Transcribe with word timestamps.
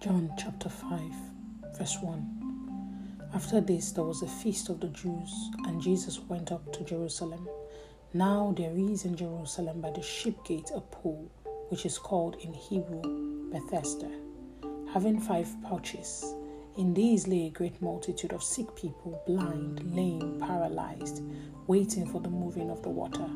John 0.00 0.32
chapter 0.38 0.70
5, 0.70 0.98
verse 1.76 1.98
1. 2.00 3.28
After 3.34 3.60
this, 3.60 3.92
there 3.92 4.02
was 4.02 4.22
a 4.22 4.26
feast 4.26 4.70
of 4.70 4.80
the 4.80 4.88
Jews, 4.88 5.50
and 5.66 5.78
Jesus 5.78 6.20
went 6.20 6.52
up 6.52 6.72
to 6.72 6.84
Jerusalem. 6.84 7.46
Now 8.14 8.54
there 8.56 8.74
is 8.74 9.04
in 9.04 9.14
Jerusalem 9.14 9.82
by 9.82 9.90
the 9.90 10.00
sheep 10.00 10.42
gate 10.42 10.70
a 10.74 10.80
pool, 10.80 11.30
which 11.68 11.84
is 11.84 11.98
called 11.98 12.36
in 12.36 12.54
Hebrew 12.54 13.50
Bethesda, 13.50 14.10
having 14.90 15.20
five 15.20 15.54
pouches. 15.64 16.34
In 16.78 16.94
these 16.94 17.28
lay 17.28 17.48
a 17.48 17.50
great 17.50 17.82
multitude 17.82 18.32
of 18.32 18.42
sick 18.42 18.74
people, 18.74 19.22
blind, 19.26 19.94
lame, 19.94 20.40
paralyzed, 20.40 21.22
waiting 21.66 22.06
for 22.06 22.22
the 22.22 22.30
moving 22.30 22.70
of 22.70 22.82
the 22.82 22.88
water. 22.88 23.28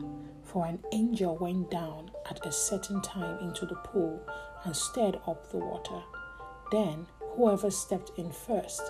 For 0.44 0.64
an 0.64 0.78
angel 0.92 1.36
went 1.36 1.70
down 1.70 2.10
at 2.30 2.46
a 2.46 2.50
certain 2.50 3.02
time 3.02 3.38
into 3.40 3.66
the 3.66 3.76
pool 3.76 4.18
and 4.64 4.74
stirred 4.74 5.20
up 5.26 5.50
the 5.50 5.58
water. 5.58 6.00
Then 6.74 7.06
whoever 7.36 7.70
stepped 7.70 8.10
in 8.18 8.32
first, 8.32 8.82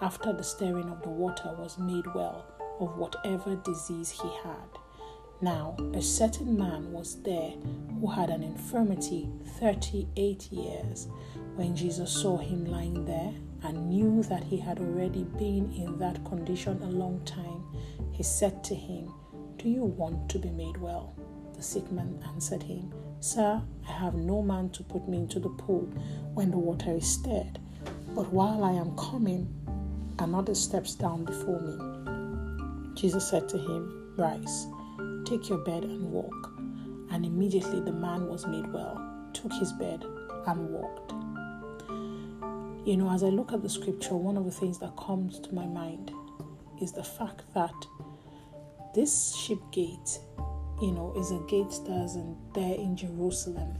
after 0.00 0.32
the 0.32 0.42
stirring 0.42 0.88
of 0.88 1.02
the 1.02 1.10
water, 1.10 1.54
was 1.58 1.76
made 1.76 2.06
well 2.14 2.46
of 2.80 2.96
whatever 2.96 3.56
disease 3.56 4.08
he 4.08 4.28
had. 4.42 4.70
Now, 5.42 5.76
a 5.92 6.00
certain 6.00 6.56
man 6.56 6.92
was 6.92 7.20
there 7.24 7.50
who 8.00 8.06
had 8.06 8.30
an 8.30 8.42
infirmity 8.42 9.28
38 9.60 10.50
years. 10.50 11.08
When 11.56 11.76
Jesus 11.76 12.10
saw 12.10 12.38
him 12.38 12.64
lying 12.64 13.04
there 13.04 13.34
and 13.62 13.90
knew 13.90 14.22
that 14.30 14.44
he 14.44 14.56
had 14.56 14.78
already 14.78 15.24
been 15.24 15.70
in 15.74 15.98
that 15.98 16.24
condition 16.24 16.80
a 16.80 16.86
long 16.86 17.20
time, 17.26 17.62
he 18.12 18.22
said 18.22 18.64
to 18.64 18.74
him, 18.74 19.12
Do 19.58 19.68
you 19.68 19.84
want 19.84 20.30
to 20.30 20.38
be 20.38 20.48
made 20.48 20.78
well? 20.78 21.14
The 21.56 21.62
sick 21.62 21.90
man 21.90 22.22
answered 22.28 22.62
him, 22.62 22.92
Sir, 23.20 23.62
I 23.88 23.92
have 23.92 24.14
no 24.14 24.42
man 24.42 24.70
to 24.70 24.82
put 24.82 25.08
me 25.08 25.18
into 25.18 25.40
the 25.40 25.48
pool 25.48 25.88
when 26.34 26.50
the 26.50 26.58
water 26.58 26.92
is 26.92 27.06
stirred. 27.08 27.58
But 28.14 28.32
while 28.32 28.62
I 28.62 28.72
am 28.72 28.96
coming, 28.96 29.48
another 30.18 30.54
steps 30.54 30.94
down 30.94 31.24
before 31.24 31.60
me. 31.60 32.94
Jesus 32.94 33.28
said 33.28 33.48
to 33.48 33.58
him, 33.58 34.14
Rise, 34.16 34.66
take 35.24 35.48
your 35.48 35.58
bed 35.58 35.84
and 35.84 36.10
walk. 36.10 36.52
And 37.10 37.24
immediately 37.24 37.80
the 37.80 37.92
man 37.92 38.28
was 38.28 38.46
made 38.46 38.70
well, 38.72 39.00
took 39.32 39.52
his 39.54 39.72
bed, 39.72 40.04
and 40.46 40.68
walked. 40.70 41.12
You 42.86 42.96
know, 42.96 43.10
as 43.10 43.22
I 43.22 43.28
look 43.28 43.52
at 43.52 43.62
the 43.62 43.68
scripture, 43.68 44.14
one 44.14 44.36
of 44.36 44.44
the 44.44 44.50
things 44.50 44.78
that 44.78 44.96
comes 44.96 45.40
to 45.40 45.54
my 45.54 45.66
mind 45.66 46.12
is 46.80 46.92
the 46.92 47.02
fact 47.02 47.42
that 47.54 47.74
this 48.94 49.34
sheep 49.34 49.60
gate 49.72 50.18
you 50.80 50.92
know, 50.92 51.14
is 51.16 51.30
a 51.30 51.38
gate 51.46 51.72
in, 51.86 52.36
there 52.54 52.74
in 52.74 52.96
Jerusalem, 52.96 53.74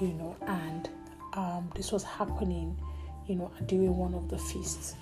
you 0.00 0.08
know, 0.08 0.36
and 0.46 0.88
um, 1.34 1.70
this 1.74 1.92
was 1.92 2.04
happening, 2.04 2.76
you 3.26 3.36
know, 3.36 3.50
during 3.66 3.96
one 3.96 4.14
of 4.14 4.28
the 4.28 4.38
feasts. 4.38 4.94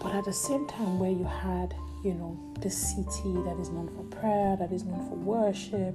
But 0.00 0.14
at 0.14 0.24
the 0.24 0.32
same 0.32 0.66
time, 0.66 0.98
where 0.98 1.10
you 1.10 1.24
had, 1.24 1.74
you 2.04 2.14
know, 2.14 2.38
the 2.60 2.70
city 2.70 3.32
that 3.44 3.56
is 3.60 3.70
known 3.70 3.88
for 3.88 4.04
prayer, 4.16 4.56
that 4.56 4.72
is 4.72 4.84
known 4.84 5.08
for 5.08 5.16
worship, 5.16 5.94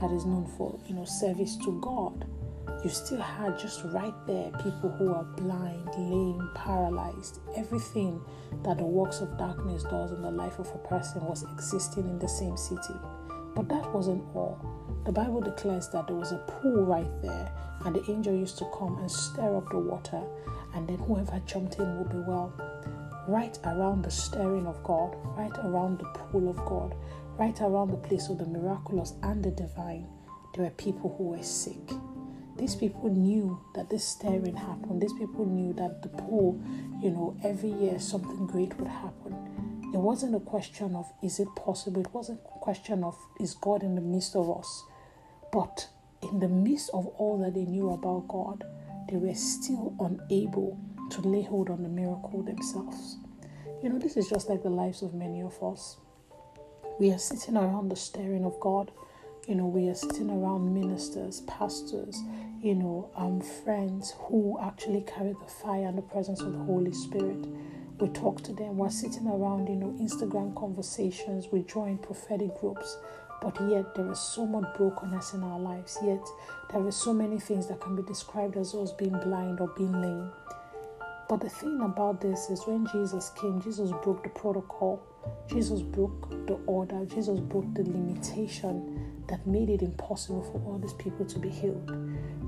that 0.00 0.10
is 0.10 0.24
known 0.24 0.46
for, 0.56 0.78
you 0.86 0.94
know, 0.94 1.04
service 1.04 1.56
to 1.58 1.78
God, 1.80 2.26
you 2.82 2.90
still 2.90 3.20
had 3.20 3.58
just 3.58 3.82
right 3.84 4.14
there 4.26 4.50
people 4.62 4.90
who 4.98 5.12
are 5.14 5.24
blind, 5.24 5.88
lame, 5.96 6.50
paralyzed. 6.54 7.40
Everything 7.56 8.20
that 8.62 8.76
the 8.76 8.84
works 8.84 9.20
of 9.20 9.38
darkness 9.38 9.84
does 9.84 10.12
in 10.12 10.20
the 10.20 10.30
life 10.30 10.58
of 10.58 10.68
a 10.74 10.78
person 10.88 11.24
was 11.24 11.44
existing 11.44 12.08
in 12.08 12.18
the 12.18 12.28
same 12.28 12.56
city. 12.56 12.94
But 13.54 13.68
that 13.68 13.92
wasn't 13.94 14.24
all. 14.34 14.58
The 15.04 15.12
Bible 15.12 15.40
declares 15.40 15.88
that 15.90 16.06
there 16.06 16.16
was 16.16 16.32
a 16.32 16.38
pool 16.38 16.84
right 16.84 17.10
there, 17.22 17.52
and 17.84 17.94
the 17.94 18.10
angel 18.10 18.34
used 18.34 18.58
to 18.58 18.70
come 18.76 18.98
and 18.98 19.10
stir 19.10 19.56
up 19.56 19.70
the 19.70 19.78
water, 19.78 20.22
and 20.74 20.88
then 20.88 20.98
whoever 20.98 21.40
jumped 21.46 21.78
in 21.78 21.98
would 21.98 22.10
be 22.10 22.18
well. 22.18 22.52
Right 23.28 23.58
around 23.64 24.02
the 24.02 24.10
stirring 24.10 24.66
of 24.66 24.82
God, 24.82 25.16
right 25.36 25.56
around 25.58 25.98
the 25.98 26.04
pool 26.04 26.48
of 26.48 26.56
God, 26.64 26.94
right 27.38 27.58
around 27.60 27.90
the 27.90 28.08
place 28.08 28.28
of 28.28 28.38
the 28.38 28.46
miraculous 28.46 29.14
and 29.22 29.44
the 29.44 29.50
divine, 29.50 30.06
there 30.54 30.64
were 30.64 30.70
people 30.70 31.14
who 31.16 31.24
were 31.30 31.42
sick. 31.42 31.92
These 32.56 32.76
people 32.76 33.10
knew 33.10 33.60
that 33.74 33.90
this 33.90 34.06
stirring 34.06 34.56
happened. 34.56 35.02
These 35.02 35.14
people 35.14 35.44
knew 35.44 35.72
that 35.74 36.02
the 36.02 36.08
pool, 36.08 36.60
you 37.02 37.10
know, 37.10 37.36
every 37.42 37.70
year 37.70 37.98
something 37.98 38.46
great 38.46 38.78
would 38.78 38.88
happen. 38.88 39.43
It 39.94 40.00
wasn't 40.00 40.34
a 40.34 40.40
question 40.40 40.96
of 40.96 41.12
is 41.22 41.38
it 41.38 41.46
possible, 41.54 42.00
it 42.00 42.12
wasn't 42.12 42.40
a 42.52 42.58
question 42.58 43.04
of 43.04 43.16
is 43.38 43.54
God 43.54 43.84
in 43.84 43.94
the 43.94 44.00
midst 44.00 44.34
of 44.34 44.50
us. 44.50 44.82
But 45.52 45.86
in 46.20 46.40
the 46.40 46.48
midst 46.48 46.90
of 46.92 47.06
all 47.06 47.38
that 47.38 47.54
they 47.54 47.64
knew 47.64 47.90
about 47.90 48.26
God, 48.26 48.64
they 49.08 49.18
were 49.18 49.34
still 49.34 49.94
unable 50.00 50.80
to 51.10 51.20
lay 51.20 51.42
hold 51.42 51.70
on 51.70 51.84
the 51.84 51.88
miracle 51.88 52.42
themselves. 52.42 53.18
You 53.84 53.88
know, 53.88 54.00
this 54.00 54.16
is 54.16 54.28
just 54.28 54.48
like 54.48 54.64
the 54.64 54.68
lives 54.68 55.00
of 55.02 55.14
many 55.14 55.42
of 55.42 55.62
us. 55.62 55.96
We 56.98 57.12
are 57.12 57.18
sitting 57.18 57.56
around 57.56 57.88
the 57.88 57.96
staring 57.96 58.44
of 58.44 58.58
God. 58.58 58.90
You 59.46 59.54
know, 59.54 59.66
we 59.66 59.88
are 59.90 59.94
sitting 59.94 60.28
around 60.28 60.74
ministers, 60.74 61.42
pastors, 61.42 62.20
you 62.60 62.74
know, 62.74 63.12
um, 63.14 63.40
friends 63.40 64.14
who 64.22 64.58
actually 64.60 65.02
carry 65.02 65.34
the 65.34 65.52
fire 65.62 65.86
and 65.86 65.96
the 65.96 66.02
presence 66.02 66.40
of 66.40 66.52
the 66.52 66.64
Holy 66.64 66.92
Spirit 66.92 67.46
we 67.98 68.08
talk 68.08 68.42
to 68.42 68.52
them, 68.52 68.76
we're 68.76 68.90
sitting 68.90 69.26
around, 69.26 69.68
you 69.68 69.76
know, 69.76 69.96
Instagram 70.00 70.54
conversations, 70.56 71.48
we 71.52 71.62
join 71.62 71.98
prophetic 71.98 72.58
groups, 72.60 72.98
but 73.40 73.56
yet 73.68 73.94
there 73.94 74.10
is 74.10 74.18
so 74.18 74.46
much 74.46 74.64
brokenness 74.76 75.34
in 75.34 75.42
our 75.42 75.60
lives. 75.60 75.98
Yet 76.04 76.26
there 76.72 76.84
are 76.84 76.92
so 76.92 77.12
many 77.12 77.38
things 77.38 77.66
that 77.68 77.80
can 77.80 77.94
be 77.94 78.02
described 78.02 78.56
as 78.56 78.74
us 78.74 78.92
being 78.92 79.18
blind 79.18 79.60
or 79.60 79.68
being 79.76 79.92
lame. 79.92 80.32
But 81.28 81.40
the 81.40 81.48
thing 81.48 81.80
about 81.80 82.20
this 82.20 82.50
is 82.50 82.66
when 82.66 82.86
Jesus 82.92 83.30
came, 83.30 83.60
Jesus 83.62 83.92
broke 84.02 84.22
the 84.22 84.28
protocol, 84.28 85.02
Jesus 85.48 85.80
broke 85.80 86.46
the 86.46 86.54
order, 86.66 87.06
Jesus 87.06 87.40
broke 87.40 87.72
the 87.74 87.82
limitation 87.82 89.14
that 89.28 89.46
made 89.46 89.70
it 89.70 89.80
impossible 89.80 90.42
for 90.42 90.60
all 90.66 90.78
these 90.78 90.92
people 90.94 91.24
to 91.24 91.38
be 91.38 91.48
healed. 91.48 91.90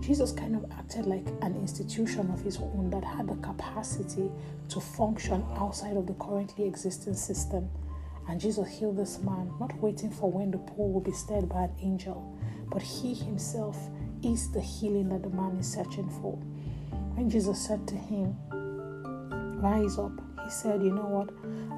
Jesus 0.00 0.30
kind 0.30 0.54
of 0.54 0.70
acted 0.72 1.06
like 1.06 1.26
an 1.40 1.56
institution 1.56 2.30
of 2.30 2.42
his 2.42 2.58
own 2.58 2.90
that 2.90 3.02
had 3.02 3.28
the 3.28 3.36
capacity 3.36 4.30
to 4.68 4.80
function 4.80 5.42
outside 5.56 5.96
of 5.96 6.06
the 6.06 6.14
currently 6.14 6.66
existing 6.66 7.14
system. 7.14 7.70
And 8.28 8.38
Jesus 8.38 8.68
healed 8.68 8.98
this 8.98 9.20
man, 9.20 9.52
not 9.58 9.74
waiting 9.80 10.10
for 10.10 10.30
when 10.30 10.50
the 10.50 10.58
pool 10.58 10.92
will 10.92 11.00
be 11.00 11.12
stirred 11.12 11.48
by 11.48 11.62
an 11.64 11.72
angel, 11.80 12.38
but 12.70 12.82
he 12.82 13.14
himself 13.14 13.78
is 14.22 14.52
the 14.52 14.60
healing 14.60 15.08
that 15.10 15.22
the 15.22 15.30
man 15.30 15.56
is 15.56 15.72
searching 15.72 16.10
for. 16.20 16.32
When 17.14 17.30
Jesus 17.30 17.58
said 17.58 17.88
to 17.88 17.94
him, 17.94 18.36
Rise 19.58 19.98
up, 19.98 20.12
he 20.44 20.50
said, 20.50 20.82
You 20.82 20.92
know 20.92 21.06
what? 21.06 21.30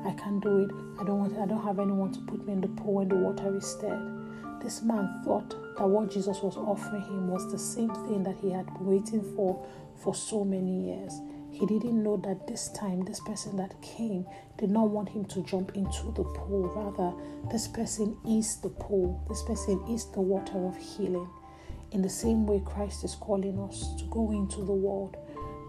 I 0.05 0.13
can't 0.21 0.43
do 0.43 0.59
it. 0.59 0.71
I 1.01 1.05
don't 1.05 1.19
want 1.21 1.39
I 1.39 1.47
don't 1.47 1.63
have 1.63 1.79
anyone 1.79 2.13
to 2.13 2.21
put 2.21 2.45
me 2.47 2.53
in 2.55 2.61
the 2.61 2.69
pool 2.69 2.95
when 2.95 3.09
the 3.09 3.15
water 3.15 3.57
is 3.57 3.67
stirred. 3.67 4.61
This 4.61 4.83
man 4.83 5.23
thought 5.25 5.51
that 5.77 5.87
what 5.87 6.11
Jesus 6.11 6.43
was 6.43 6.57
offering 6.57 7.03
him 7.03 7.29
was 7.29 7.51
the 7.53 7.59
same 7.59 7.91
thing 8.07 8.25
that 8.25 8.37
he 8.37 8.51
had 8.51 8.67
been 8.67 8.87
waiting 8.87 9.23
for 9.37 9.65
for 10.03 10.15
so 10.15 10.45
many 10.45 10.87
years. 10.87 11.21
He 11.53 11.67
didn't 11.67 12.03
know 12.03 12.17
that 12.19 12.47
this 12.47 12.69
time, 12.71 13.05
this 13.05 13.21
person 13.21 13.57
that 13.57 13.81
came 13.81 14.27
did 14.59 14.71
not 14.71 14.91
want 14.91 15.09
him 15.09 15.25
to 15.27 15.43
jump 15.45 15.77
into 15.77 16.13
the 16.17 16.25
pool. 16.25 16.71
Rather, 16.75 17.13
this 17.51 17.69
person 17.69 18.17
is 18.29 18.61
the 18.61 18.69
pool, 18.69 19.25
this 19.29 19.43
person 19.43 19.81
is 19.89 20.07
the 20.11 20.21
water 20.21 20.67
of 20.67 20.77
healing. 20.77 21.29
In 21.93 22.03
the 22.03 22.11
same 22.11 22.47
way, 22.47 22.61
Christ 22.65 23.05
is 23.05 23.15
calling 23.15 23.59
us 23.61 23.95
to 23.99 24.05
go 24.11 24.31
into 24.31 24.65
the 24.65 24.73
world, 24.73 25.17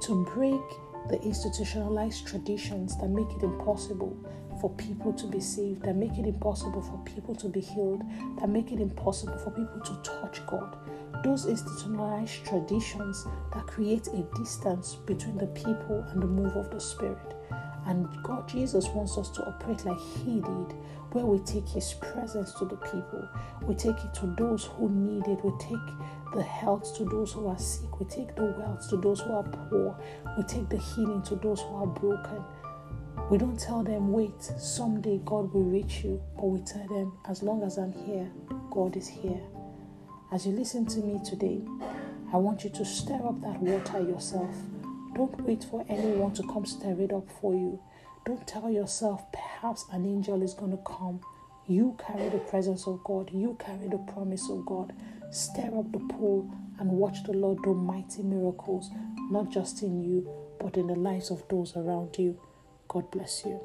to 0.01 0.25
break 0.25 0.61
the 1.07 1.21
institutionalized 1.21 2.27
traditions 2.27 2.97
that 2.97 3.09
make 3.09 3.29
it 3.31 3.43
impossible 3.43 4.17
for 4.59 4.69
people 4.71 5.13
to 5.13 5.25
be 5.27 5.39
saved, 5.39 5.83
that 5.83 5.95
make 5.95 6.17
it 6.17 6.25
impossible 6.25 6.81
for 6.81 6.97
people 7.05 7.33
to 7.35 7.47
be 7.47 7.61
healed, 7.61 8.03
that 8.39 8.49
make 8.49 8.71
it 8.71 8.79
impossible 8.79 9.38
for 9.38 9.51
people 9.51 9.79
to 9.79 9.95
touch 10.03 10.45
God. 10.47 10.77
Those 11.24 11.45
institutionalized 11.45 12.45
traditions 12.45 13.25
that 13.53 13.68
create 13.68 14.07
a 14.07 14.24
distance 14.38 14.95
between 14.95 15.38
the 15.38 15.47
people 15.47 16.06
and 16.12 16.21
the 16.21 16.27
move 16.27 16.56
of 16.56 16.69
the 16.71 16.79
Spirit. 16.79 17.35
And 17.89 18.07
God, 18.21 18.47
Jesus 18.47 18.88
wants 18.89 19.18
us 19.18 19.31
to 19.31 19.44
operate 19.47 19.83
like 19.83 20.00
He 20.00 20.36
did, 20.41 20.74
where 21.12 21.25
we 21.25 21.39
take 21.39 21.68
His 21.68 21.95
presence 21.95 22.53
to 22.59 22.65
the 22.65 22.75
people, 22.75 23.27
we 23.63 23.74
take 23.74 23.97
it 23.97 24.13
to 24.13 24.27
those 24.38 24.65
who 24.65 24.89
need 24.89 25.25
it, 25.25 25.44
we 25.44 25.51
take 25.59 25.95
the 26.36 26.44
health 26.44 26.95
to 26.97 27.03
those 27.06 27.33
who 27.33 27.47
are 27.47 27.57
sick, 27.57 28.00
we 28.00 28.06
take 28.06 28.36
the 28.36 28.44
wealth 28.44 28.88
to 28.91 28.97
those 28.97 29.21
who 29.21 29.33
are 29.33 29.44
poor, 29.44 30.00
we 30.38 30.44
take 30.44 30.69
the 30.69 30.77
healing 30.77 31.24
to 31.24 31.36
those 31.38 31.62
who 31.62 31.77
are 31.77 31.88
broken. 31.88 32.44
We 33.31 33.39
don't 33.39 33.59
tell 33.59 33.81
them, 33.81 34.12
wait, 34.12 34.39
someday 34.44 35.19
God 35.25 35.51
will 35.51 35.63
reach 35.63 36.03
you, 36.03 36.21
but 36.36 36.45
we 36.45 36.59
tell 36.62 36.88
them, 36.88 37.18
as 37.27 37.41
long 37.41 37.63
as 37.63 37.80
I'm 37.80 37.91
here, 37.91 38.30
God 38.69 38.97
is 38.97 39.07
here. 39.07 39.41
As 40.31 40.45
you 40.45 40.51
listen 40.51 40.86
to 40.86 41.00
me 41.00 41.19
today, 41.25 41.59
I 42.31 42.38
want 42.38 42.63
you 42.63 42.69
to 42.69 42.86
stir 42.86 43.15
up 43.15 43.41
that 43.41 43.59
water 43.59 44.00
yourself. 44.00 44.56
Don't 45.19 45.42
wait 45.42 45.66
for 45.66 45.86
anyone 45.89 46.31
to 46.36 46.44
come 46.44 46.66
stir 46.66 46.95
it 47.01 47.12
up 47.12 47.30
for 47.42 47.54
you. 47.54 47.77
Don't 48.25 48.48
tell 48.48 48.69
yourself, 48.71 49.30
perhaps 49.33 49.83
an 49.92 50.06
angel 50.06 50.42
is 50.42 50.54
going 50.54 50.71
to 50.71 50.81
come. 50.86 51.19
You 51.68 51.98
carry 52.00 52.30
the 52.30 52.38
presence 52.38 52.88
of 52.88 53.04
God, 53.04 53.30
you 53.33 53.57
carry 53.60 53.89
the 53.89 53.98
promise 53.98 54.50
of 54.50 54.66
God. 54.66 54.94
Stir 55.30 55.77
up 55.77 55.92
the 55.92 56.00
pool 56.00 56.50
and 56.80 56.89
watch 56.89 57.21
the 57.25 57.33
Lord 57.33 57.62
do 57.63 57.74
mighty 57.74 58.24
miracles. 58.24 58.92
not 59.30 59.50
just 59.50 59.83
in 59.83 60.01
you, 60.01 60.25
but 60.57 60.77
in 60.77 60.88
the 60.88 60.95
lives 60.95 61.31
of 61.31 61.45
those 61.50 61.75
around 61.75 62.18
you. 62.18 62.39
God 62.88 63.12
bless 63.12 63.44
you. 63.45 63.60